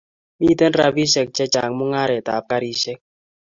[0.43, 2.99] Miten rapishek che chang mungaret ab karishek